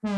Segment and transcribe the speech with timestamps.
[0.00, 0.12] Bonjour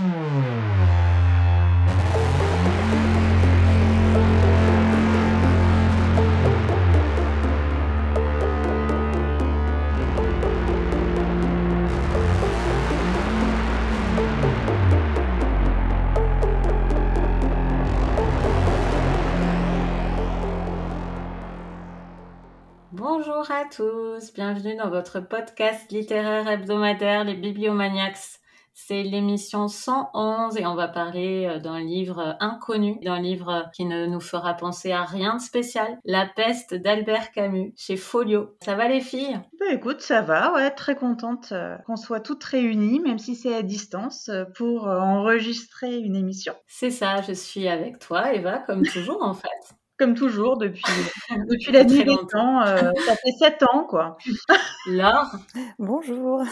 [23.50, 28.39] à tous, bienvenue dans votre podcast littéraire hebdomadaire Les Bibliomaniacs.
[28.86, 34.06] C'est l'émission 111 et on va parler euh, d'un livre inconnu, d'un livre qui ne
[34.06, 38.56] nous fera penser à rien de spécial, La peste d'Albert Camus chez Folio.
[38.64, 39.38] Ça va les filles?
[39.60, 43.55] Bah écoute, ça va, ouais, très contente euh, qu'on soit toutes réunies, même si c'est
[43.55, 46.55] à distance, euh, pour enregistrer une émission.
[46.66, 50.82] C'est ça, je suis avec toi Eva, comme toujours en fait comme toujours depuis,
[51.50, 52.62] depuis la nuit des temps.
[52.62, 54.16] Euh, ça fait sept ans, quoi.
[54.86, 55.36] Laure.
[55.78, 56.42] Bonjour.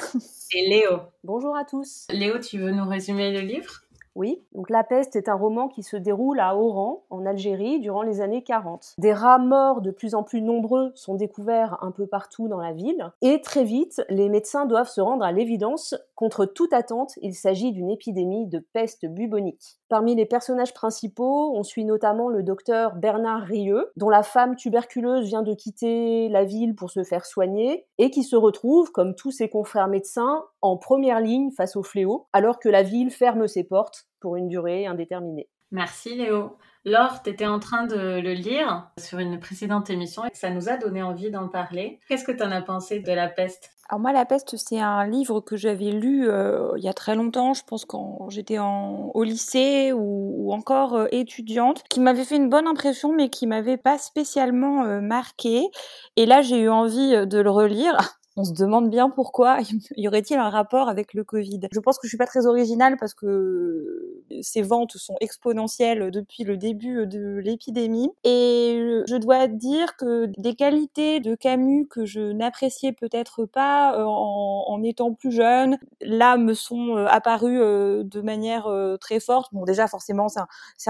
[0.54, 1.00] Et Léo.
[1.24, 2.06] Bonjour à tous.
[2.10, 3.80] Léo, tu veux nous résumer le livre?
[4.18, 8.02] Oui, donc La peste est un roman qui se déroule à Oran, en Algérie, durant
[8.02, 8.94] les années 40.
[8.98, 12.72] Des rats morts de plus en plus nombreux sont découverts un peu partout dans la
[12.72, 17.32] ville, et très vite, les médecins doivent se rendre à l'évidence, contre toute attente, il
[17.32, 19.78] s'agit d'une épidémie de peste bubonique.
[19.88, 25.26] Parmi les personnages principaux, on suit notamment le docteur Bernard Rieux, dont la femme tuberculeuse
[25.26, 29.30] vient de quitter la ville pour se faire soigner, et qui se retrouve, comme tous
[29.30, 33.62] ses confrères médecins, en première ligne face au fléau, alors que la ville ferme ses
[33.62, 35.48] portes pour une durée indéterminée.
[35.70, 36.56] Merci Léo.
[36.84, 40.70] Laure, tu étais en train de le lire sur une précédente émission et ça nous
[40.70, 42.00] a donné envie d'en parler.
[42.08, 43.70] Qu'est-ce que tu en as pensé de La peste?
[43.90, 47.14] Alors moi, La peste, c'est un livre que j'avais lu euh, il y a très
[47.14, 52.48] longtemps, je pense quand j'étais au lycée ou, encore euh, étudiante, qui m'avait fait une
[52.48, 55.68] bonne impression mais qui m'avait pas spécialement euh, marqué.
[56.16, 59.58] Et là, j'ai eu envie de le relire on se demande bien pourquoi
[59.96, 61.60] y aurait-il un rapport avec le Covid.
[61.72, 66.44] Je pense que je suis pas très originale parce que ces ventes sont exponentielles depuis
[66.44, 72.20] le début de l'épidémie et je dois dire que des qualités de Camus que je
[72.20, 78.20] n'appréciais peut-être pas euh, en, étant plus jeune, là me sont euh, apparues euh, de
[78.20, 78.68] manière
[79.00, 79.52] très forte.
[79.52, 80.40] Bon déjà forcément c'est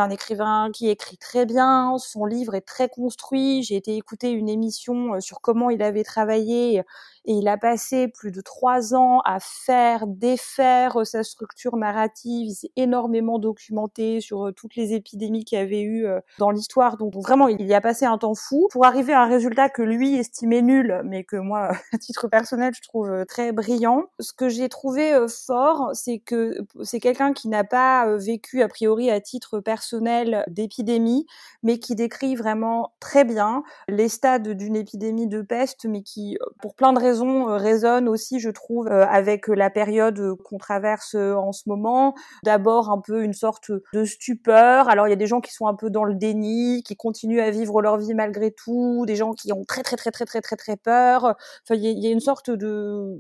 [0.00, 3.62] un, un écrivain qui écrit très bien, son livre est très construit.
[3.62, 6.83] J'ai été écouter une émission sur comment il avait travaillé
[7.25, 12.49] et il a passé plus de trois ans à faire, défaire sa structure narrative.
[12.49, 16.50] Il s'est énormément documenté sur euh, toutes les épidémies qu'il y avait eu euh, dans
[16.50, 16.97] l'histoire.
[16.97, 19.82] Donc, vraiment, il y a passé un temps fou pour arriver à un résultat que
[19.82, 24.06] lui estimait nul, mais que moi, à titre personnel, je trouve euh, très brillant.
[24.19, 29.10] Ce que j'ai trouvé fort, c'est que c'est quelqu'un qui n'a pas vécu a priori
[29.10, 31.26] à titre personnel d'épidémie,
[31.62, 36.75] mais qui décrit vraiment très bien les stades d'une épidémie de peste, mais qui, pour
[36.75, 41.34] plein de raisons, euh, résonne aussi, je trouve, euh, avec la période qu'on traverse euh,
[41.34, 42.15] en ce moment.
[42.44, 44.89] D'abord, un peu une sorte de stupeur.
[44.89, 47.41] Alors, il y a des gens qui sont un peu dans le déni, qui continuent
[47.41, 50.41] à vivre leur vie malgré tout, des gens qui ont très, très, très, très, très,
[50.41, 51.25] très, très peur.
[51.65, 53.19] Enfin, il y a une sorte de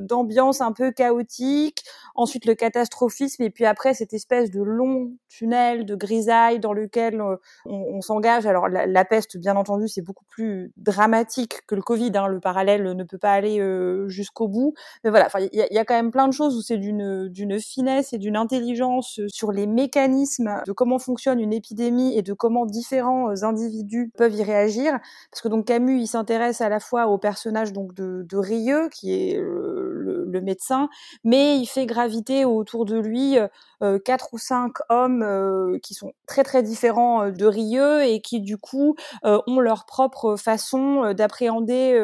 [0.00, 1.84] d'ambiance un peu chaotique.
[2.14, 7.22] Ensuite, le catastrophisme, et puis après, cette espèce de long tunnel de grisaille dans lequel
[7.66, 8.46] on, s'engage.
[8.46, 12.12] Alors, la, peste, bien entendu, c'est beaucoup plus dramatique que le Covid.
[12.14, 12.28] Hein.
[12.28, 13.60] Le parallèle ne peut pas aller
[14.08, 14.74] jusqu'au bout.
[15.04, 18.18] Mais voilà, il y a, quand même plein de choses où c'est d'une finesse et
[18.18, 24.10] d'une intelligence sur les mécanismes de comment fonctionne une épidémie et de comment différents individus
[24.16, 24.98] peuvent y réagir.
[25.30, 28.88] Parce que donc Camus, il s'intéresse à la fois au personnage donc de, de Rieux,
[28.90, 30.88] qui est le, médecin,
[31.24, 33.36] mais il fait graviter autour de lui
[33.80, 38.20] euh, quatre ou cinq hommes euh, qui sont très très différents euh, de Rieux et
[38.20, 41.98] qui du coup ont leur propre façon d'appréhender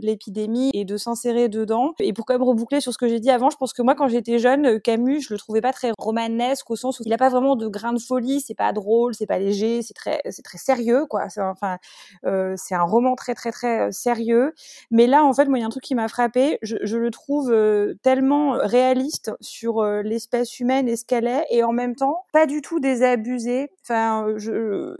[0.00, 1.94] l'épidémie et de s'insérer dedans.
[1.98, 3.94] Et pour quand même reboucler sur ce que j'ai dit avant, je pense que moi
[3.94, 7.18] quand j'étais jeune, Camus, je le trouvais pas très romanesque au sens où il a
[7.18, 10.42] pas vraiment de grain de folie, c'est pas drôle, c'est pas léger, c'est très c'est
[10.42, 11.28] très sérieux quoi.
[11.28, 11.78] C'est enfin
[12.26, 14.52] euh, un roman très très très sérieux.
[14.90, 17.10] Mais là en fait moi il y a un truc qui m'a frappé, je, le
[17.10, 17.54] trouve
[18.02, 22.80] tellement réaliste sur l'espèce humaine et qu'elle est et en même temps pas du tout
[22.80, 23.70] désabusée.
[23.82, 24.26] Enfin,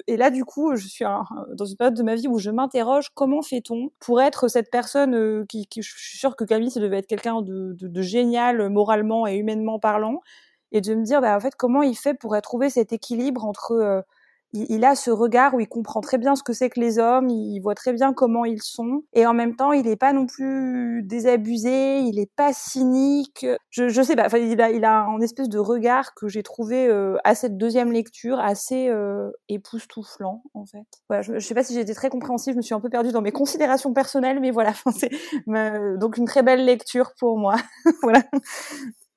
[0.07, 3.11] et là du coup, je suis dans une période de ma vie où je m'interroge
[3.15, 5.45] comment fait-on pour être cette personne euh,
[5.77, 10.21] je suis sûre que Camille, ça devait être quelqu'un de, génial moralement et humainement parlant,
[10.73, 14.05] et de me dire bah en fait comment il fait pour trouver cet équilibre entre
[14.55, 17.29] il, a ce regard où il comprend très bien ce que c'est que les hommes,
[17.29, 20.27] il voit très bien comment ils sont, et en même temps, il n'est pas non
[20.27, 23.47] plus désabusé, il n'est pas cynique.
[23.71, 26.45] Je, je sais pas, enfin, il a, il a un espèce de regard que j'ai
[26.45, 30.87] trouvé euh, à cette deuxième lecture assez euh, époustouflant, en fait.
[31.09, 32.89] Voilà, je, je sais pas si j'ai été très compréhensive, je me suis un peu
[32.89, 35.11] perdue dans mes considérations personnelles, mais voilà, c'est
[35.99, 37.57] donc une très belle lecture pour moi.
[38.03, 38.23] voilà.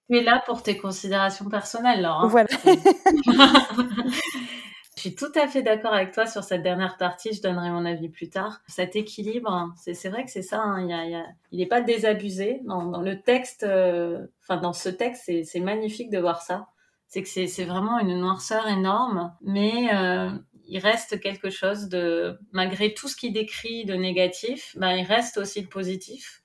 [0.09, 2.21] Tu es là pour tes considérations personnelles, Laure.
[2.23, 2.27] Hein.
[2.27, 2.47] Voilà.
[4.97, 7.31] Je suis tout à fait d'accord avec toi sur cette dernière partie.
[7.31, 8.61] Je donnerai mon avis plus tard.
[8.67, 10.59] Cet équilibre, c'est vrai que c'est ça.
[10.59, 13.61] Hein, il n'est pas désabusé dans, le texte.
[13.61, 16.69] Euh, enfin, dans ce texte, c'est magnifique de voir ça.
[17.07, 20.31] C'est que c'est vraiment une noirceur énorme, mais euh,
[20.65, 25.37] il reste quelque chose de, malgré tout ce qu'il décrit de négatif, ben, il reste
[25.37, 26.41] aussi le positif.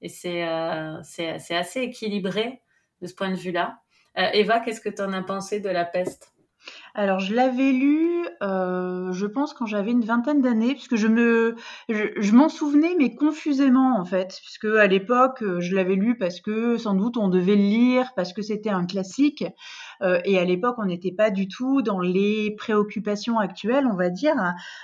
[0.00, 2.62] Et c'est euh, c'est assez équilibré
[3.00, 3.78] de ce point de vue-là.
[4.16, 6.32] Eva, qu'est-ce que tu en as pensé de la peste?
[6.94, 11.56] Alors je l'avais lu, euh, je pense quand j'avais une vingtaine d'années, puisque je me,
[11.88, 16.40] je, m'en souvenais mais confusément en fait, puisque à l'époque euh, je l'avais lu parce
[16.40, 19.44] que sans doute on devait le lire parce que c'était un classique,
[20.02, 24.10] euh, et à l'époque on n'était pas du tout dans les préoccupations actuelles, on va
[24.10, 24.34] dire,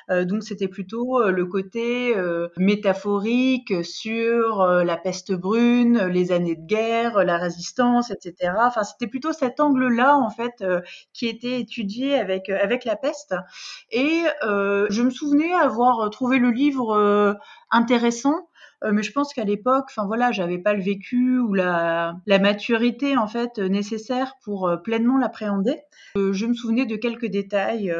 [0.08, 2.14] donc c'était plutôt le côté
[2.56, 8.52] métaphorique sur la peste brune, les années de guerre, la résistance, etc.
[8.61, 10.64] Enfin c'était plutôt cet angle-là en fait
[11.12, 13.35] qui était étudié avec euh, avec la peste
[13.91, 17.35] et euh, je me souvenais avoir trouvé le livre euh,
[17.71, 18.49] intéressant
[18.93, 23.17] mais je pense qu'à l'époque, enfin voilà, j'avais pas le vécu ou la, la maturité
[23.17, 25.81] en fait nécessaire pour pleinement l'appréhender.
[26.15, 27.93] je me souvenais de quelques détails,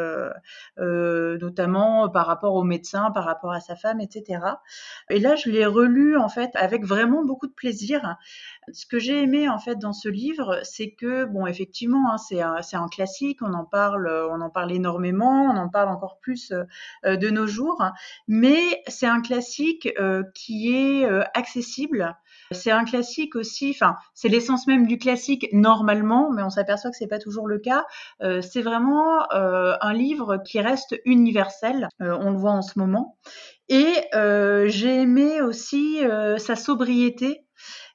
[0.77, 4.41] notamment par rapport au médecin, par rapport à sa femme, etc.
[5.11, 8.17] Et là, je l'ai relu en fait avec vraiment beaucoup de plaisir
[8.73, 12.41] ce que j'ai aimé en fait dans ce livre, c'est que bon, effectivement, hein, c'est
[12.41, 16.53] un, classique, on en parle, euh, on en parle énormément, on en parle encore plus
[16.53, 17.82] euh, de nos jours,
[18.26, 22.17] mais c'est un classique euh, qui est accessible.
[22.50, 26.97] C'est un classique aussi, enfin, c'est l'essence même du classique normalement, mais on s'aperçoit que
[26.97, 27.85] c'est pas toujours le cas.
[28.21, 33.19] c'est vraiment un livre qui reste universel, on le voit en ce moment.
[33.69, 36.00] Et j'ai aimé aussi
[36.38, 37.44] sa sobriété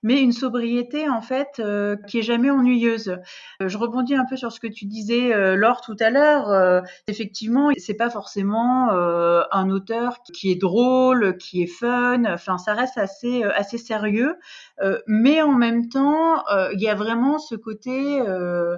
[0.04, 3.18] mais une sobriété en fait euh, qui est jamais ennuyeuse.
[3.62, 6.52] Euh, je rebondis un peu sur ce que tu disais, euh, Laure, tout à l'heure.
[6.52, 12.24] Euh, effectivement, c'est pas forcément un auteur qui est drôle, qui est fun.
[12.26, 14.36] Enfin, ça reste assez assez sérieux,
[15.08, 18.78] mais en même temps, il y a vraiment ce côté euh,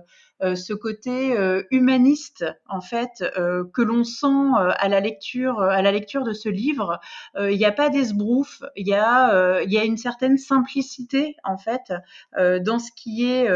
[0.55, 4.25] ce côté euh, humaniste en fait euh, que l'on sent
[4.57, 5.91] à la lecture à la
[6.23, 6.99] de ce livre.
[7.39, 11.93] Il n'y a pas d'esbrouf, il y a y a une certaine simplicité en fait
[12.37, 13.49] dans ce qui est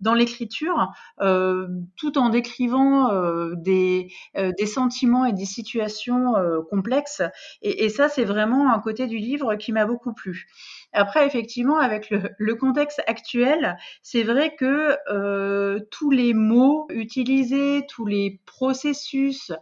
[0.00, 3.10] dans l'écriture, tout en décrivant
[3.54, 6.32] des des sentiments et des situations
[6.70, 7.22] complexes.
[7.62, 10.48] Et, et ça, c'est vraiment un côté du livre qui m'a beaucoup plu.
[10.92, 18.06] Après, effectivement, avec le, contexte actuel, c'est vrai que euh, tous les mots utilisés, tous
[18.06, 19.52] les processus,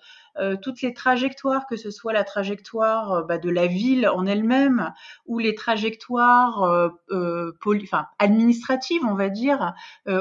[0.62, 4.93] toutes les trajectoires, que ce soit la trajectoire euh, bah, de la ville en elle-même
[5.27, 7.53] ou les trajectoires euh, euh
[7.83, 9.75] enfin, administratives, on va dire,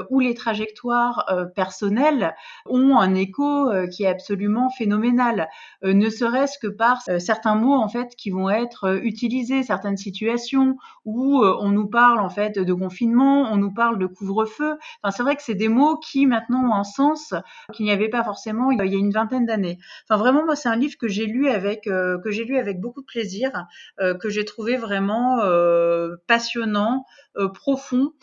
[0.10, 1.26] ou les trajectoires
[1.56, 2.36] personnelles,
[2.66, 5.48] ont un écho qui est absolument phénoménal.
[5.84, 11.44] ne serait-ce que par certains mots en fait qui vont être utilisés, certaines situations où
[11.44, 14.78] on nous parle en fait de confinement, on nous parle de couvre-feu.
[15.04, 17.34] Enfin, c'est vrai que c'est des mots qui maintenant ont un sens
[17.74, 19.78] qu'il n'y avait pas forcément il y a une vingtaine d'années.
[20.07, 22.80] Enfin, vraiment, moi, c'est un livre que j'ai lu avec euh, que j'ai lu avec
[22.80, 23.66] beaucoup de plaisir,
[24.00, 27.06] euh, que j'ai trouvé vraiment euh, passionnant,
[27.54, 28.13] profond.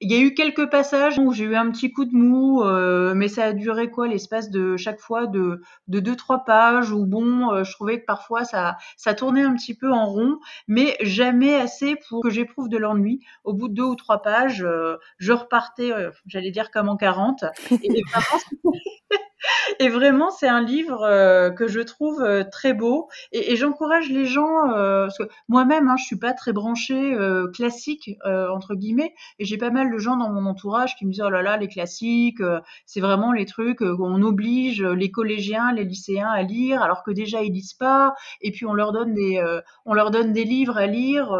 [0.00, 2.62] Il y a eu quelques passages où j'ai eu un petit coup de mou,
[3.14, 7.06] mais ça a duré quoi l'espace de chaque fois de, de deux trois pages où
[7.06, 10.38] bon, je trouvais que parfois ça ça tournait un petit peu en rond,
[10.68, 13.20] mais jamais assez pour que j'éprouve de l'ennui.
[13.44, 14.66] Au bout de deux ou trois pages,
[15.16, 15.92] je repartais,
[16.26, 17.44] j'allais dire comme en 40.
[17.70, 18.42] Et vraiment,
[19.80, 23.08] et vraiment, c'est un livre euh, que je trouve euh, très beau.
[23.32, 27.16] Et, j'encourage les gens, euh, parce que moi-même, hein, je suis pas très branchée
[27.54, 31.22] classique entre guillemets, et j'ai pas mal de gens dans mon entourage qui me disent
[31.24, 32.42] oh là là, les classiques,
[32.84, 37.42] c'est vraiment les trucs qu'on oblige les collégiens, les lycéens à lire, alors que déjà
[37.42, 38.14] ils lisent pas.
[38.40, 39.42] Et puis on leur donne des,
[39.84, 41.34] on leur donne des livres à lire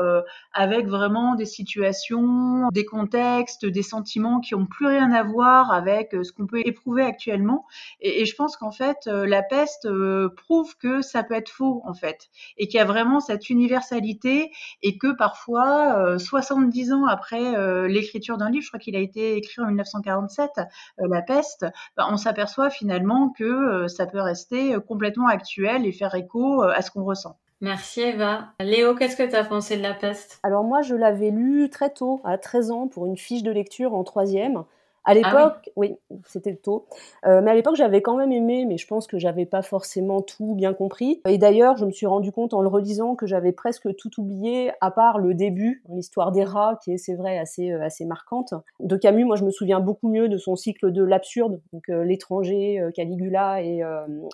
[0.53, 6.15] avec vraiment des situations, des contextes, des sentiments qui ont plus rien à voir avec
[6.23, 7.67] ce qu'on peut éprouver actuellement.
[8.01, 11.49] Et, et je pense qu'en fait, euh, la peste euh, prouve que ça peut être
[11.49, 14.51] faux, en fait, et qu'il y a vraiment cette universalité,
[14.83, 19.37] et que parfois, 70 euh, ans après l'écriture d'un livre, je crois qu'il a été
[19.37, 20.51] écrit en 1947,
[20.99, 21.67] La peste,
[21.97, 26.91] bah, on s'aperçoit finalement que ça peut rester complètement actuel et faire écho à ce
[26.91, 27.39] qu'on ressent.
[27.61, 28.53] Merci Eva.
[28.61, 30.39] Léo, qu'est-ce que tu as pensé de La peste?
[30.43, 33.95] Alors moi, je l'avais lu très tôt, à 13 ans, pour une fiche de lecture
[33.95, 34.65] en troisième
[35.07, 35.95] À ah l'époque, oui,
[36.27, 36.87] c'était tôt.
[37.27, 40.21] Euh, mais à l'époque, j'avais quand même aimé, mais je pense que j'avais pas forcément
[40.21, 41.23] tout bien compris.
[41.29, 44.73] Et d'ailleurs, je me suis rendu compte en le relisant que j'avais presque tout oublié,
[44.81, 48.53] à part le début, l'histoire des rats, qui est, c'est vrai, assez, euh, assez marquante.
[48.81, 52.03] De Camus, moi, je me souviens beaucoup mieux de son cycle de l'absurde, donc euh,
[52.03, 53.83] l'étranger, Caligula et,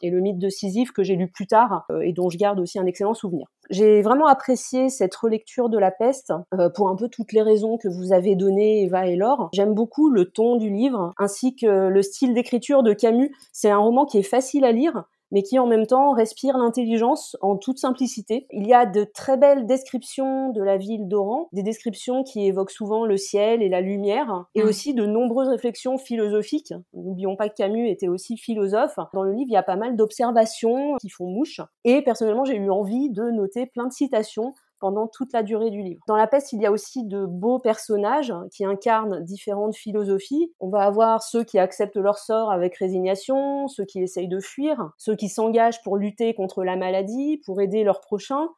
[0.02, 2.78] et, le mythe de Sisyphe, que j'ai lu plus tard et dont je garde aussi
[2.78, 3.46] un excellent souvenir.
[3.70, 6.32] J'ai vraiment apprécié cette relecture de La Peste
[6.74, 9.50] pour un peu toutes les raisons que vous avez données, Eva et Laure.
[9.52, 13.34] J'aime beaucoup le ton du livre, ainsi que le style d'écriture de Camus.
[13.52, 17.36] C'est un roman qui est facile à lire, mais qui en même temps respire l'intelligence
[17.40, 18.46] en toute simplicité.
[18.52, 22.70] Il y a de très belles descriptions de la ville d'Oran, des descriptions qui évoquent
[22.70, 24.68] souvent le ciel et la lumière, et mm.
[24.68, 26.74] aussi de nombreuses réflexions philosophiques.
[26.94, 28.98] N'oublions pas que Camus était aussi philosophe.
[29.14, 32.56] Dans le livre, il y a pas mal d'observations qui font mouche, et personnellement, j'ai
[32.56, 36.02] eu envie de noter plein de citations pendant toute la durée du livre.
[36.08, 40.52] Dans La peste, il y a aussi de beaux personnages qui incarnent différentes philosophies.
[40.58, 44.90] On va avoir ceux qui acceptent leur sort avec résignation, ceux qui essayent de fuir,
[44.98, 48.48] ceux qui s'engagent pour lutter contre la maladie, pour aider leurs prochains,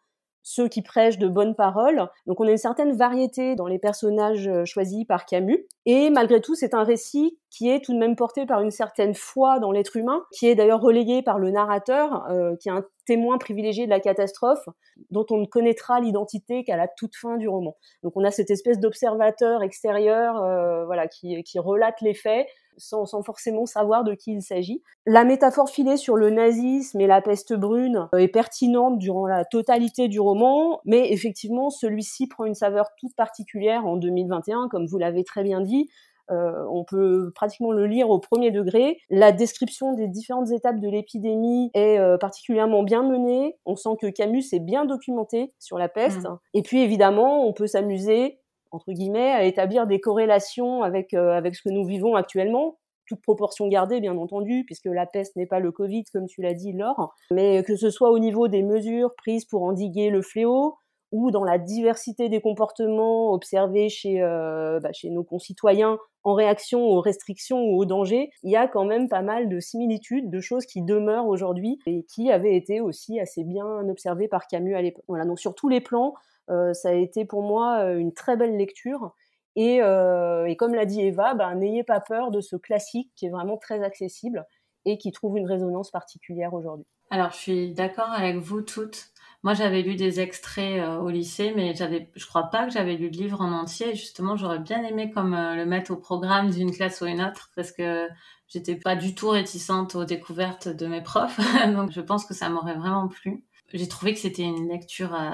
[0.44, 2.08] ceux qui prêchent de bonnes paroles.
[2.26, 5.66] Donc on a une certaine variété dans les personnages euh, choisis par Camus.
[5.86, 9.14] Et malgré tout, c'est un récit qui est tout de même porté par une certaine
[9.14, 12.84] foi dans l'être humain, qui est d'ailleurs relayé par le narrateur, euh, qui est un
[13.06, 14.68] témoin privilégié de la catastrophe,
[15.10, 17.76] dont on ne connaîtra l'identité qu'à la toute fin du roman.
[18.02, 22.46] Donc on a cette espèce d'observateur extérieur, euh, voilà, qui, qui relate les faits,
[22.76, 24.83] sans, forcément savoir de qui il s'agit.
[25.07, 29.45] La métaphore filée sur le nazisme et la peste brune euh, est pertinente durant la
[29.45, 34.99] totalité du roman, mais effectivement, celui-ci prend une saveur toute particulière en 2021, comme vous
[34.99, 35.88] l'avez très bien dit.
[36.31, 38.99] Euh, on peut pratiquement le lire au premier degré.
[39.11, 43.59] La description des différentes étapes de l'épidémie est euh, particulièrement bien menée.
[43.66, 46.25] On sent que Camus est bien documenté sur la peste.
[46.25, 46.38] Mmh.
[46.54, 48.38] Et puis évidemment, on peut s'amuser
[48.75, 53.23] entre guillemets, à établir des corrélations avec, euh, avec ce que nous vivons actuellement, toute
[53.23, 56.73] proportion gardée, bien entendu, puisque la peste n'est pas le Covid, comme tu l'as dit,
[56.73, 60.76] Laure, mais que ce soit au niveau des mesures prises pour endiguer le fléau,
[61.12, 66.81] ou dans la diversité des comportements observés chez, euh, bah, chez nos concitoyens en réaction
[66.81, 70.40] aux restrictions ou aux dangers, il y a quand même pas mal de similitudes, de
[70.40, 74.83] choses qui demeurent aujourd'hui et qui avaient été aussi assez bien observées par Camus à
[74.83, 75.04] l'époque.
[75.07, 76.14] Voilà, donc sur tous les plans,
[76.48, 79.14] ça a été pour moi une très belle lecture.
[79.56, 83.30] Et, et comme l'a dit Eva, ben, n'ayez pas peur de ce classique qui est
[83.30, 84.44] vraiment très accessible
[84.84, 86.86] et qui trouve une résonance particulière aujourd'hui.
[87.10, 89.10] Alors, je suis d'accord avec vous toutes.
[89.42, 93.10] Moi, j'avais lu des extraits au lycée, mais j'avais, je crois pas que j'avais lu
[93.10, 93.94] le livre en entier.
[93.94, 97.70] justement, j'aurais bien aimé comme le mettre au programme d'une classe ou une autre, parce
[97.70, 98.08] que
[98.48, 101.38] j'étais pas du tout réticente aux découvertes de mes profs.
[101.76, 105.30] Donc, je pense que ça m'aurait vraiment plu j'ai trouvé que c'était une lecture euh,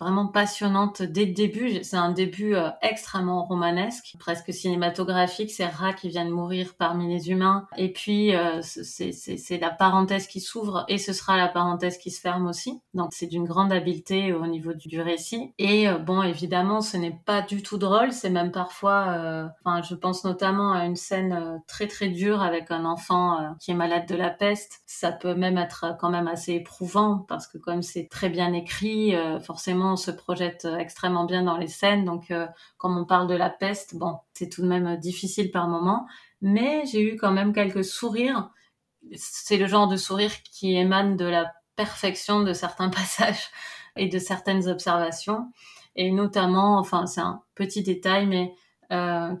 [0.00, 1.82] vraiment passionnante dès le début.
[1.82, 5.50] C'est un début euh, extrêmement romanesque, presque cinématographique.
[5.50, 7.66] C'est rats qui viennent mourir parmi les humains.
[7.76, 12.20] Et puis, euh, c'est la parenthèse qui s'ouvre et ce sera la parenthèse qui se
[12.20, 12.80] ferme aussi.
[12.94, 15.52] Donc, c'est d'une grande habileté au niveau du, récit.
[15.58, 18.12] Et bon, évidemment, ce n'est pas du tout drôle.
[18.12, 19.50] C'est même parfois...
[19.64, 23.74] Enfin, je pense notamment à une scène très, très dure avec un enfant qui est
[23.74, 24.82] malade de la peste.
[24.86, 29.14] Ça peut même être quand même assez éprouvant parce que comme c'est très bien écrit,
[29.14, 32.04] euh, forcément on se projette euh, extrêmement bien dans les scènes.
[32.04, 32.46] Donc euh,
[32.78, 36.06] quand on parle de la peste, bon, c'est tout de même difficile par moment,
[36.40, 38.50] mais j'ai eu quand même quelques sourires.
[39.14, 43.50] C'est le genre de sourire qui émane de la perfection de certains passages
[43.96, 45.50] et de certaines observations.
[45.96, 48.54] Et notamment, enfin c'est un petit détail, mais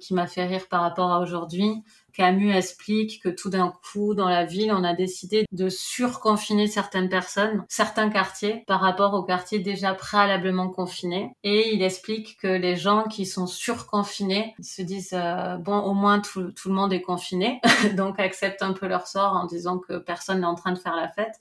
[0.00, 1.84] qui m'a fait rire par rapport à aujourd'hui.
[2.12, 7.08] Camus explique que tout d'un coup, dans la ville, on a décidé de surconfiner certaines
[7.08, 11.34] personnes, certains quartiers, par rapport aux quartiers déjà préalablement confinés.
[11.42, 16.20] Et il explique que les gens qui sont surconfinés se disent euh, bon, au moins
[16.20, 17.60] tout, tout le monde est confiné,
[17.96, 20.96] donc acceptent un peu leur sort en disant que personne n'est en train de faire
[20.96, 21.40] la fête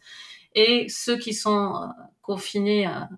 [0.54, 1.88] et ceux qui sont euh,
[2.22, 3.10] confinés à,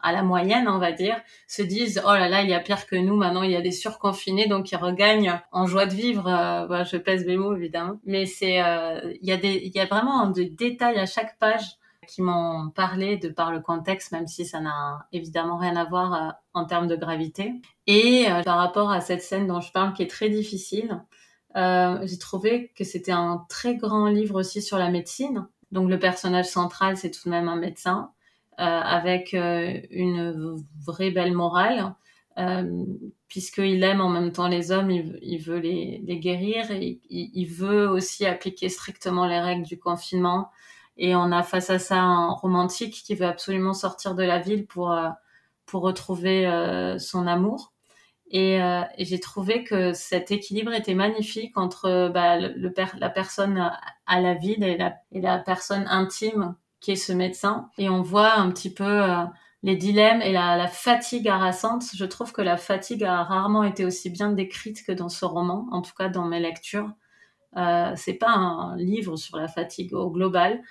[0.00, 2.86] à, la moyenne, on va dire, se disent oh là là, il y a pire
[2.86, 3.16] que nous.
[3.16, 6.26] Maintenant, il y a des surconfinés, donc ils regagnent en joie de vivre.
[6.28, 9.80] Euh, je pèse mes mots évidemment, mais c'est euh, il y a des il y
[9.80, 11.76] a vraiment des détails à chaque page
[12.08, 16.34] qui m'ont parlé de par le contexte, même si ça n'a évidemment rien à voir
[16.52, 17.52] en termes de gravité.
[17.86, 21.00] Et par rapport à cette scène dont je parle, qui est très difficile,
[21.54, 26.46] j'ai trouvé que c'était un très grand livre aussi sur la médecine donc le personnage
[26.46, 28.12] central, c'est tout de même un médecin
[28.60, 31.94] euh, avec euh, une vraie belle morale,
[32.38, 32.84] euh,
[33.28, 38.26] puisqu'il aime en même temps les hommes, il, veut les, guérir, et il, veut aussi
[38.26, 40.50] appliquer strictement les règles du confinement.
[40.98, 44.66] Et on a face à ça un romantique qui veut absolument sortir de la ville
[44.66, 44.94] pour,
[45.64, 46.46] pour retrouver
[46.98, 47.71] son amour.
[48.32, 48.58] Et,
[48.98, 53.70] j'ai trouvé que cet équilibre était magnifique entre bah, le, la personne
[54.06, 57.68] à la vide et la, et la personne intime qui est ce médecin.
[57.78, 59.02] Et on voit un petit peu
[59.62, 61.84] les dilemmes et la, la, fatigue harassante.
[61.94, 65.66] Je trouve que la fatigue a rarement été aussi bien décrite que dans ce roman,
[65.70, 66.90] en tout cas dans mes lectures.
[67.56, 70.62] Euh, c'est pas un livre sur la fatigue au global,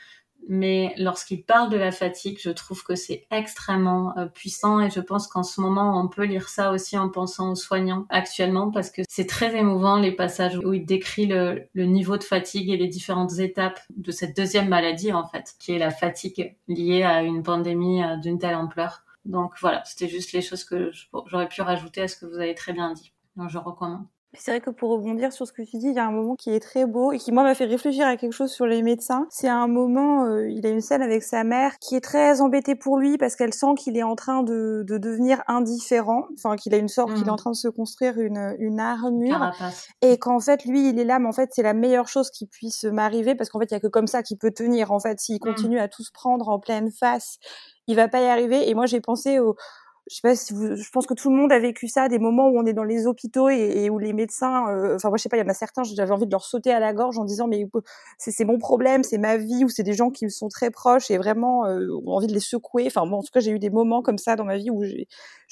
[0.48, 5.00] mais lorsqu'il parle de la fatigue, je trouve que c'est extrêmement euh, puissant et je
[5.00, 8.90] pense qu'en ce moment, on peut lire ça aussi en pensant aux soignants actuellement parce
[8.90, 12.88] que c'est très émouvant les passages où il décrit le, niveau de fatigue et les
[12.88, 17.44] différentes étapes de cette deuxième maladie en fait, qui est la fatigue liée à une
[17.44, 19.04] pandémie euh, d'une telle ampleur.
[19.26, 20.92] Donc voilà, c'était juste les choses que
[21.28, 23.14] j'aurais pu rajouter à ce que vous avez très bien dit.
[23.36, 24.06] Donc je recommande.
[24.34, 26.36] C'est vrai que pour rebondir sur ce que tu dis, il y a un moment
[26.36, 28.82] qui est très beau et qui moi m'a fait réfléchir à quelque chose sur les
[28.82, 29.28] médecins.
[29.30, 32.76] C'est un moment, euh, il a une scène avec sa mère qui est très embêtée
[32.76, 36.74] pour lui parce qu'elle sent qu'il est en train de, de devenir indifférent, enfin qu'il
[36.74, 37.38] a une sorte, qu'il est en mmh.
[37.38, 39.52] train de se construire une, une armure
[40.02, 42.48] et qu'en fait lui il est là, mais en fait c'est la meilleure chose qui
[42.48, 44.94] puisse m'arriver parce qu'en fait il y a que comme ça qu'il peut tenir.
[44.94, 45.40] En fait, s'il mmh.
[45.40, 47.38] continue à tout se prendre en pleine face,
[47.88, 48.70] il va pas y arriver.
[48.70, 49.58] Et moi j'ai pensé au
[50.12, 52.20] je sais pas si vous, je pense que tout le monde a vécu ça, des
[52.20, 55.24] moments où on est dans les hôpitaux et, où les médecins, euh, enfin moi je
[55.24, 57.18] sais pas, il y en a certains, j'avais envie de leur sauter à la gorge
[57.18, 57.66] en disant mais
[58.18, 61.10] c'est mon problème, c'est ma vie, ou c'est des gens qui me sont très proches
[61.12, 62.84] et vraiment euh, ont envie de les secouer.
[62.88, 64.84] Enfin bon, en tout cas j'ai eu des moments comme ça dans ma vie où
[64.84, 65.08] j'ai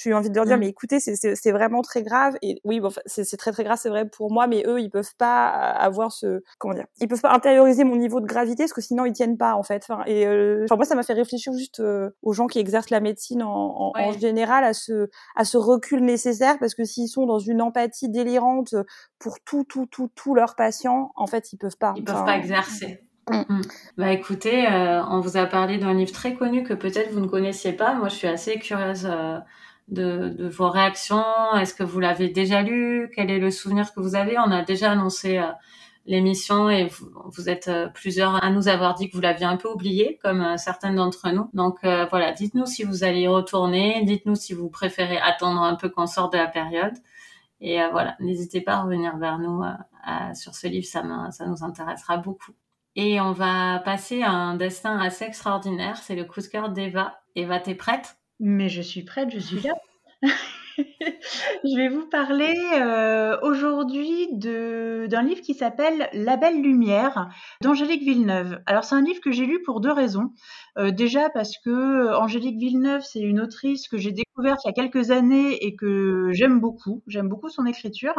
[0.06, 0.60] eu envie de leur dire mmh.
[0.60, 4.10] mais écoutez c'est vraiment très grave et oui bon, c'est très très grave c'est vrai
[4.10, 7.86] pour moi, mais eux ils peuvent pas avoir ce comment dire, ils peuvent pas intérioriser
[7.86, 9.86] mon niveau de gravité parce que sinon ils tiennent pas en fait.
[9.90, 11.82] Enfin et euh, enfin moi ça m'a fait réfléchir juste
[12.22, 16.04] aux gens qui exercent la médecine en, en, en général à ce, à ce recul
[16.04, 18.76] nécessaire parce que s'ils sont dans une empathie délirante
[19.20, 21.94] pour tout, tout, tout, tous leurs patients, en fait, ils peuvent pas.
[21.96, 23.04] Ils peuvent pas exercer.
[23.30, 23.44] Mm.
[23.48, 23.62] Mm.
[23.98, 27.28] Bah écoutez, euh, on vous a parlé d'un livre très connu que peut-être vous ne
[27.28, 27.94] connaissiez pas.
[27.94, 29.38] Moi, je suis assez curieuse euh,
[29.88, 31.24] de, de, vos réactions.
[31.60, 33.10] Est-ce que vous l'avez déjà lu?
[33.16, 34.38] Quel est le souvenir que vous avez?
[34.40, 35.48] On a déjà annoncé euh,
[36.06, 36.90] l'émission et
[37.26, 40.42] vous, êtes euh, plusieurs à nous avoir dit que vous l'aviez un peu oublié, comme
[40.42, 41.50] euh, certaines d'entre nous.
[41.54, 45.76] Donc euh, voilà, dites-nous si vous allez y retourner, dites-nous si vous préférez attendre un
[45.76, 46.94] peu qu'on sorte de la période.
[47.62, 49.62] Et voilà, n'hésitez pas à revenir vers nous
[50.34, 52.54] sur ce livre, ça, ça nous intéressera beaucoup.
[52.96, 57.20] Et on va passer à un destin assez extraordinaire, c'est le coup de cœur d'Eva.
[57.36, 58.16] Eva, t'es prête?
[58.40, 59.74] Mais je suis prête, je suis là.
[61.64, 67.30] Je vais vous parler euh, aujourd'hui d'un livre qui s'appelle La Belle Lumière
[67.62, 68.60] d'Angélique Villeneuve.
[68.66, 70.32] Alors c'est un livre que j'ai lu pour deux raisons.
[70.78, 74.70] Euh, déjà parce que euh, Angélique Villeneuve, c'est une autrice que j'ai découverte il y
[74.70, 77.04] a quelques années et que j'aime beaucoup.
[77.08, 78.16] J'aime beaucoup son écriture.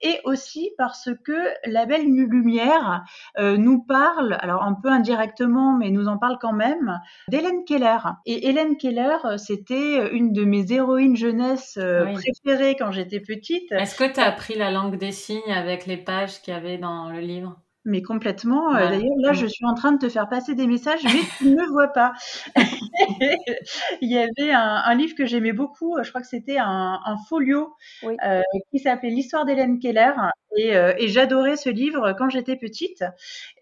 [0.00, 3.04] Et aussi parce que La Belle Lumière
[3.38, 7.98] euh, nous parle, alors un peu indirectement, mais nous en parle quand même, d'Hélène Keller.
[8.26, 13.70] Et Hélène Keller, c'était une de mes héroïnes jeunesse préférées quand j'étais petite.
[13.72, 16.78] Est-ce que tu as appris la langue des signes avec les pages qu'il y avait
[16.78, 17.56] dans le livre?
[17.86, 18.74] Mais complètement.
[18.74, 21.48] Euh, d'ailleurs, là, je suis en train de te faire passer des messages, mais tu
[21.48, 22.12] ne me vois pas.
[24.02, 28.42] Il y avait un, livre que j'aimais beaucoup, je crois que c'était un, folio euh,
[28.70, 30.12] qui s'appelait L'histoire d'Hélène Keller.
[30.58, 33.04] Euh, et, j'adorais ce livre quand j'étais petite.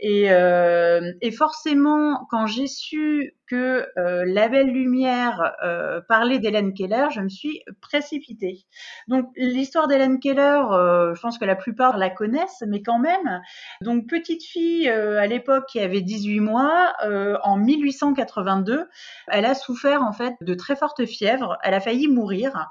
[0.01, 7.09] Et, et forcément, quand j'ai su que euh, La Belle Lumière euh, parlait d'Hélène Keller,
[7.11, 8.65] je me suis précipitée.
[9.09, 13.43] Donc l'histoire d'Hélène Keller, euh, je pense que la plupart la connaissent, mais quand même.
[13.83, 16.95] Donc petite fille à l'époque qui avait 18 mois,
[17.43, 18.89] en 1882,
[19.29, 21.59] elle a souffert en fait de très fortes fièvres.
[21.63, 22.71] Elle a failli mourir.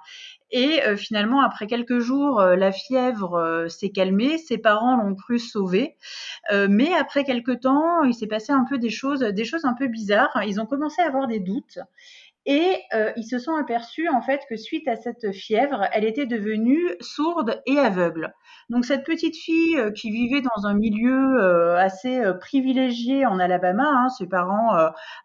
[0.55, 4.37] Et euh, finalement, après quelques jours, euh, la fièvre euh, s'est calmée.
[4.37, 5.97] Ses parents l'ont cru sauvée.
[6.69, 9.87] mais après quelques temps, il s'est passé un peu des choses, des choses un peu
[9.87, 10.43] bizarres.
[10.45, 11.79] Ils ont commencé à avoir des doutes.
[12.45, 12.77] Et
[13.15, 17.62] ils se sont aperçus en fait que suite à cette fièvre, elle était devenue sourde
[17.65, 18.34] et aveugle.
[18.69, 23.39] Donc cette petite fille euh, qui vivait dans un milieu euh, assez euh, privilégié en
[23.39, 24.71] Alabama, hein, ses parents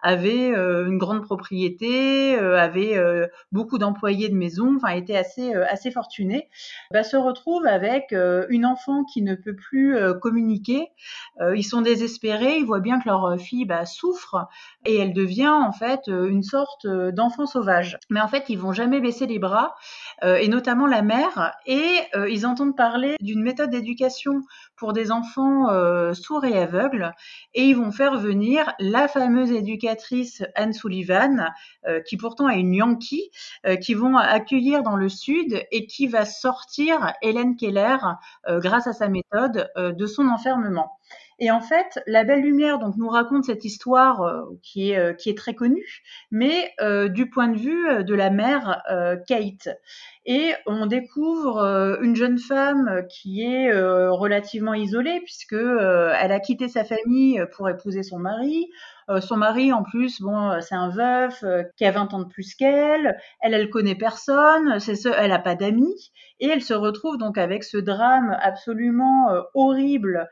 [0.02, 2.98] avaient une grande propriété, avaient
[3.52, 6.48] beaucoup d'employés de maison, enfin était assez assez fortunée,
[6.90, 8.14] bah, se retrouve avec
[8.48, 10.88] une enfant qui ne peut plus communiquer.
[11.54, 14.48] ils sont désespérés, ils voient bien que leur fille bah, souffre
[14.84, 17.98] et elle devient en fait une sorte d'enfant sauvage.
[18.10, 19.74] Mais en fait, ils vont jamais baisser les bras,
[20.22, 24.42] et notamment la mère, et ils entendent parler d'une méthode d'éducation
[24.78, 27.12] pour des enfants euh, sourds et aveugles
[27.54, 31.52] et ils vont faire venir la fameuse éducatrice Anne Sullivan
[31.86, 33.30] euh, qui pourtant est une Yankee
[33.66, 37.96] euh, qui vont accueillir dans le sud et qui va sortir Hélène Keller
[38.48, 40.98] grâce à sa méthode de son enfermement.
[41.38, 45.30] Et en fait, La Belle Lumière donc nous raconte cette histoire euh, qui est qui
[45.30, 46.74] est très connue, mais
[47.10, 48.82] du point de vue de la mère
[49.26, 49.68] Kate.
[50.26, 56.84] Et on découvre une jeune femme qui est relativement isolée puisque elle a quitté sa
[56.84, 58.68] famille pour épouser son mari.
[59.10, 62.18] Euh, son mari, en plus, bon, euh, c'est un veuf euh, qui a 20 ans
[62.20, 63.18] de plus qu'elle.
[63.40, 64.78] Elle, elle connaît personne.
[64.80, 66.12] C'est ce, elle a pas d'amis.
[66.40, 70.28] Et elle se retrouve donc avec ce drame absolument horrible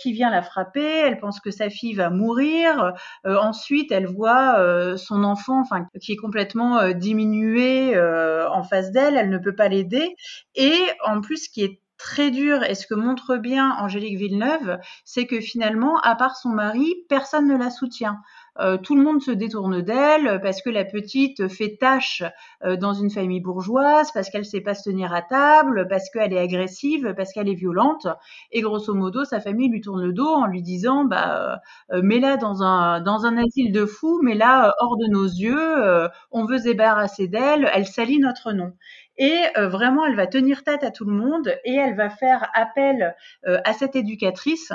[0.00, 1.00] qui vient la frapper.
[1.06, 2.94] Elle pense que sa fille va mourir.
[3.24, 9.16] ensuite, elle voit son enfant, enfin, qui est complètement diminué en face d'elle.
[9.16, 10.14] Elle ne peut pas l'aider.
[10.54, 15.26] Et en plus, qui est très dur et ce que montre bien Angélique Villeneuve, c'est
[15.26, 18.20] que finalement, à part son mari, personne ne la soutient.
[18.58, 22.22] Euh, tout le monde se détourne d'elle parce que la petite fait tâche
[22.64, 26.32] euh, dans une famille bourgeoise, parce qu'elle sait pas se tenir à table, parce qu'elle
[26.32, 28.08] est agressive, parce qu'elle est violente.
[28.50, 31.60] Et grosso modo, sa famille lui tourne le dos en lui disant, bah,
[31.92, 36.08] euh, mets-la dans un dans un asile de fous, mets-la hors de nos yeux.
[36.30, 37.70] on veut se débarrasser d'elle.
[37.72, 38.72] Elle salit notre nom
[39.20, 42.50] et euh, vraiment elle va tenir tête à tout le monde et elle va faire
[42.54, 43.14] appel
[43.46, 44.72] euh, à cette éducatrice.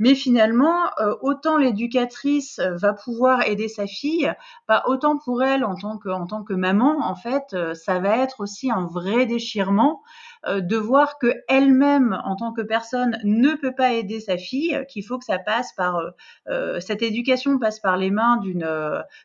[0.00, 4.32] Mais finalement, euh, autant l'éducatrice va pouvoir aider sa fille,
[4.66, 8.00] pas bah, autant pour elle en tant que en tant que maman, en fait, ça
[8.00, 9.54] va être aussi un vrai déchirement
[9.94, 10.02] euh,
[10.46, 15.04] de voir que elle-même, en tant que personne, ne peut pas aider sa fille, qu'il
[15.04, 16.10] faut que ça passe par euh,
[16.48, 18.68] euh, cette éducation passe par les mains d'une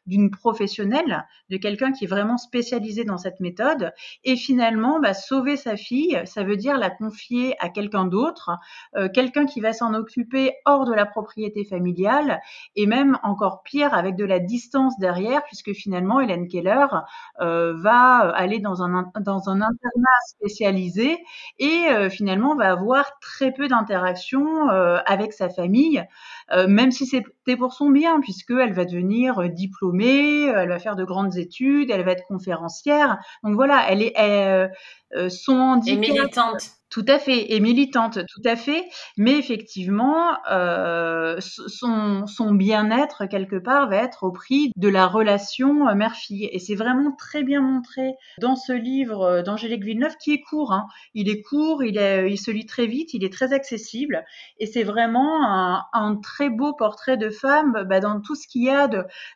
[0.05, 3.93] d'une professionnelle, de quelqu'un qui est vraiment spécialisé dans cette méthode.
[4.23, 8.51] Et finalement, bah, sauver sa fille, ça veut dire la confier à quelqu'un d'autre,
[9.13, 12.41] quelqu'un qui va s'en occuper hors de la propriété familiale,
[12.75, 16.87] et même encore pire avec de la distance derrière, puisque finalement Hélène Keller
[17.39, 21.08] va aller dans un dans un internat spécialisé
[21.57, 26.03] et euh, finalement va avoir très peu d'interaction euh, avec sa famille,
[26.51, 31.03] euh, même si c'était pour son bien, puisqu'elle va devenir diplômée, elle va faire de
[31.03, 33.17] grandes études, elle va être conférencière.
[33.43, 36.03] Donc voilà, elle est son handicap.
[36.03, 36.78] Et militante.
[36.89, 38.83] Tout à fait, et militante, tout à fait.
[39.15, 45.93] Mais effectivement, euh, son, bien-être, quelque part, va être au prix de la relation euh,
[45.93, 46.49] mère-fille.
[46.51, 50.73] Et c'est vraiment très bien montré dans ce livre euh, d'Angélique Villeneuve, qui est court.
[50.73, 50.87] Hein.
[51.13, 54.25] Il est court, il, se lit très vite, il est très accessible.
[54.57, 58.63] Et c'est vraiment un, un, très beau portrait de femme bah, dans tout ce qu'il
[58.63, 58.89] y a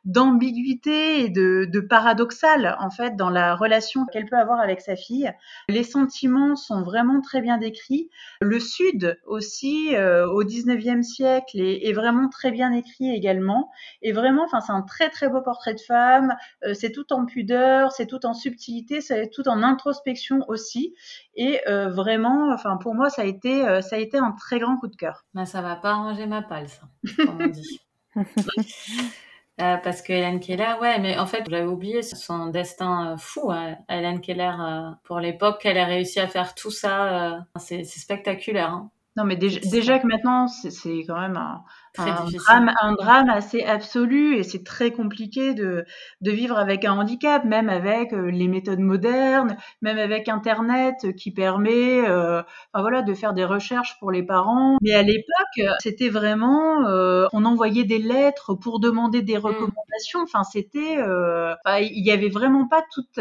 [0.05, 4.95] d'ambiguïté et de, de paradoxal, en fait, dans la relation qu'elle peut avoir avec sa
[4.95, 5.31] fille.
[5.69, 8.09] Les sentiments sont vraiment très bien décrit.
[8.41, 13.69] Le Sud aussi, euh, au 19e siècle, est, vraiment très bien écrit également.
[14.01, 16.33] Et vraiment, enfin, c'est un très très beau portrait de femme.
[16.65, 20.95] Euh, c'est tout en pudeur, c'est tout en subtilité, c'est tout en introspection aussi.
[21.35, 24.77] Et euh, vraiment, enfin, pour moi, ça a été, ça a été un très grand
[24.77, 25.25] coup de cœur.
[25.35, 26.81] Ben, ça va pas arranger ma palle, ça,
[27.17, 27.79] comme on dit.
[29.61, 33.51] Euh, parce que Hélène Keller, ouais, mais en fait, j'avais oublié son destin euh, fou.
[33.51, 33.75] Hein.
[33.87, 37.45] Hélène Keller, euh, pour l'époque, elle a réussi à faire tout ça.
[37.57, 38.71] c'est spectaculaire.
[38.71, 38.89] Hein.
[39.15, 41.63] Non, mais déjà, déjà que maintenant, c'est quand même un,
[41.97, 45.85] un drame, un drame assez absolu et c'est très compliqué de,
[46.21, 51.31] de vivre avec un handicap, même avec euh, les méthodes modernes, même avec Internet qui
[51.31, 52.41] permet, euh,
[52.73, 54.77] enfin voilà, de faire des recherches pour les parents.
[54.81, 59.41] Mais à l'époque, c'était vraiment, euh, on envoyait des lettres pour demander des mmh.
[59.41, 60.21] recommandations.
[60.23, 63.19] Enfin, c'était, euh, il y avait vraiment pas toute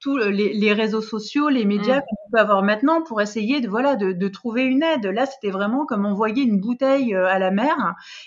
[0.00, 2.02] tous les, les, réseaux sociaux, les médias mmh.
[2.02, 5.06] qu'on peut avoir maintenant pour essayer de voilà de, de trouver une aide.
[5.06, 7.73] Là, c'était vraiment comme envoyer une bouteille à la mer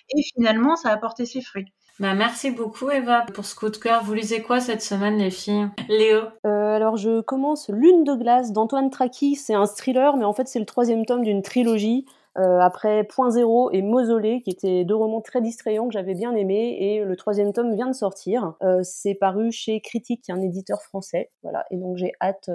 [0.10, 1.74] et finalement, ça a porté ses fruits.
[2.00, 4.04] Bah, merci beaucoup Eva pour ce coup de cœur.
[4.04, 5.68] Vous lisez quoi cette semaine les filles?
[5.90, 6.20] Léo?
[6.46, 9.36] Euh, Alors je commence Lune de glace d'Antoine Traki.
[9.36, 12.06] C'est un thriller mais en fait c'est le troisième tome d'une trilogie.
[12.38, 16.36] Euh, après Point Zéro et Mausolée, qui étaient deux romans très distrayants que j'avais bien
[16.36, 18.54] aimés, et le troisième tome vient de sortir.
[18.62, 21.32] Euh, c'est paru chez Critique, un éditeur français.
[21.42, 22.52] Voilà, et donc j'ai hâte,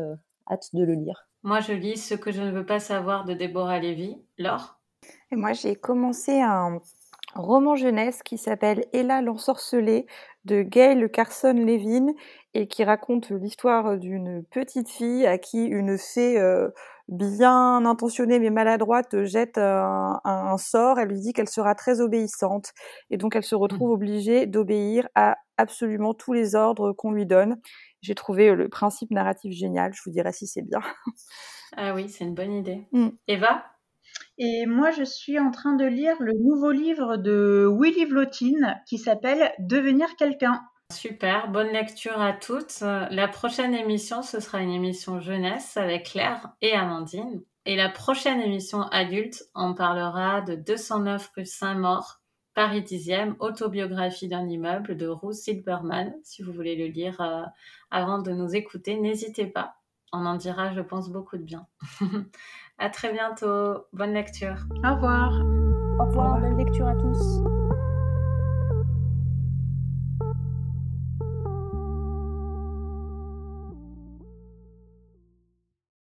[0.48, 1.26] hâte de le lire.
[1.42, 4.22] Moi, je lis Ce que je ne veux pas savoir de Déborah Lévy.
[4.38, 4.78] Laure
[5.30, 6.80] et moi, j'ai commencé un
[7.34, 10.06] roman jeunesse qui s'appelle Ella l'ensorcelée
[10.44, 12.12] de Gail Carson Levin
[12.54, 16.68] et qui raconte l'histoire d'une petite fille à qui une fée euh,
[17.08, 20.98] bien intentionnée mais maladroite jette un, sort.
[20.98, 22.72] Elle lui dit qu'elle sera très obéissante
[23.10, 23.94] et donc elle se retrouve mmh.
[23.94, 27.58] obligée d'obéir à absolument tous les ordres qu'on lui donne.
[28.02, 29.92] J'ai trouvé le principe narratif génial.
[29.94, 30.80] Je vous dirai si c'est bien.
[31.74, 32.86] Ah oui, c'est une bonne idée.
[32.92, 33.08] Mmh.
[33.28, 33.64] Eva?
[34.44, 38.98] Et moi, je suis en train de lire le nouveau livre de Willy Vlotine qui
[38.98, 40.60] s'appelle Devenir quelqu'un.
[40.92, 42.80] Super, bonne lecture à toutes.
[42.80, 47.44] La prochaine émission, ce sera une émission jeunesse avec Claire et Amandine.
[47.66, 52.20] Et la prochaine émission adulte, on parlera de 209 rue Saint-Maur,
[52.52, 56.12] Paris 10e, autobiographie d'un immeuble de Ruth Silberman.
[56.24, 57.44] Si vous voulez le lire euh,
[57.92, 59.76] avant de nous écouter, n'hésitez pas.
[60.12, 61.66] On en dira, je pense, beaucoup de bien.
[62.78, 63.86] à très bientôt.
[63.92, 64.56] Bonne lecture.
[64.84, 65.32] Au revoir.
[65.98, 66.40] Au revoir.
[66.40, 67.42] Bonne lecture à tous.